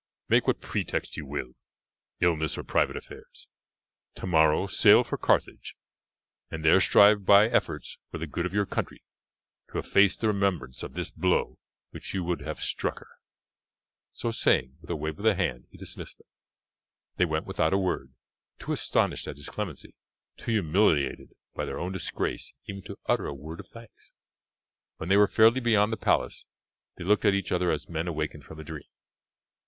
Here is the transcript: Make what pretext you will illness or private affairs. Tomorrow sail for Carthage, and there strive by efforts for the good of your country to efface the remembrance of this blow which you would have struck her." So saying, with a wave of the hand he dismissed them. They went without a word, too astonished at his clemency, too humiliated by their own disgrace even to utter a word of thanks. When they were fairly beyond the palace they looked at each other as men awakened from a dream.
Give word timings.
Make 0.29 0.47
what 0.47 0.61
pretext 0.61 1.15
you 1.15 1.27
will 1.27 1.53
illness 2.19 2.57
or 2.57 2.63
private 2.63 2.97
affairs. 2.97 3.45
Tomorrow 4.15 4.65
sail 4.65 5.03
for 5.03 5.15
Carthage, 5.15 5.75
and 6.49 6.65
there 6.65 6.81
strive 6.81 7.23
by 7.23 7.47
efforts 7.47 7.99
for 8.09 8.17
the 8.17 8.25
good 8.25 8.47
of 8.47 8.51
your 8.51 8.65
country 8.65 9.03
to 9.71 9.77
efface 9.77 10.17
the 10.17 10.25
remembrance 10.25 10.81
of 10.81 10.95
this 10.95 11.11
blow 11.11 11.59
which 11.91 12.15
you 12.15 12.23
would 12.23 12.39
have 12.41 12.57
struck 12.57 12.97
her." 12.97 13.11
So 14.11 14.31
saying, 14.31 14.75
with 14.81 14.89
a 14.89 14.95
wave 14.95 15.19
of 15.19 15.23
the 15.23 15.35
hand 15.35 15.67
he 15.69 15.77
dismissed 15.77 16.17
them. 16.17 16.25
They 17.17 17.25
went 17.25 17.45
without 17.45 17.71
a 17.71 17.77
word, 17.77 18.11
too 18.57 18.71
astonished 18.71 19.27
at 19.27 19.37
his 19.37 19.49
clemency, 19.49 19.93
too 20.35 20.49
humiliated 20.53 21.35
by 21.53 21.65
their 21.65 21.79
own 21.79 21.91
disgrace 21.91 22.51
even 22.65 22.81
to 22.85 22.97
utter 23.05 23.27
a 23.27 23.35
word 23.35 23.59
of 23.59 23.67
thanks. 23.67 24.13
When 24.97 25.09
they 25.09 25.17
were 25.17 25.27
fairly 25.27 25.59
beyond 25.59 25.93
the 25.93 25.95
palace 25.95 26.45
they 26.95 27.03
looked 27.03 27.23
at 27.23 27.35
each 27.35 27.51
other 27.51 27.69
as 27.69 27.87
men 27.87 28.07
awakened 28.07 28.45
from 28.45 28.59
a 28.59 28.63
dream. 28.63 28.87